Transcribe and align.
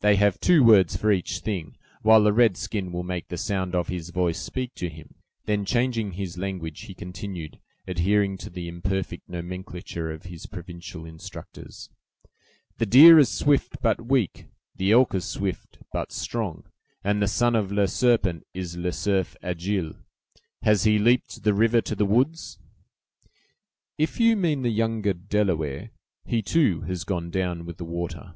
they 0.00 0.16
have 0.16 0.40
two 0.40 0.64
words 0.64 0.96
for 0.96 1.12
each 1.12 1.38
thing, 1.38 1.76
while 2.02 2.26
a 2.26 2.32
red 2.32 2.56
skin 2.56 2.90
will 2.90 3.04
make 3.04 3.28
the 3.28 3.36
sound 3.36 3.72
of 3.72 3.86
his 3.86 4.10
voice 4.10 4.40
speak 4.42 4.72
for 4.76 4.88
him." 4.88 5.14
Then, 5.44 5.64
changing 5.64 6.14
his 6.14 6.36
language, 6.36 6.80
he 6.86 6.92
continued, 6.92 7.60
adhering 7.86 8.36
to 8.38 8.50
the 8.50 8.66
imperfect 8.66 9.28
nomenclature 9.28 10.10
of 10.10 10.24
his 10.24 10.46
provincial 10.46 11.04
instructors. 11.06 11.88
"The 12.78 12.86
deer 12.86 13.16
is 13.20 13.28
swift, 13.30 13.76
but 13.80 14.04
weak; 14.08 14.46
the 14.74 14.90
elk 14.90 15.14
is 15.14 15.24
swift, 15.24 15.78
but 15.92 16.10
strong; 16.10 16.64
and 17.04 17.22
the 17.22 17.28
son 17.28 17.54
of 17.54 17.70
'Le 17.70 17.86
Serpent' 17.86 18.44
is 18.54 18.76
'Le 18.76 18.90
Cerf 18.90 19.36
Agile.' 19.40 19.94
Has 20.62 20.82
he 20.82 20.98
leaped 20.98 21.44
the 21.44 21.54
river 21.54 21.80
to 21.82 21.94
the 21.94 22.04
woods?" 22.04 22.58
"If 23.96 24.18
you 24.18 24.34
mean 24.34 24.62
the 24.62 24.70
younger 24.70 25.12
Delaware, 25.12 25.92
he, 26.24 26.42
too, 26.42 26.80
has 26.80 27.04
gone 27.04 27.30
down 27.30 27.64
with 27.64 27.76
the 27.76 27.84
water." 27.84 28.34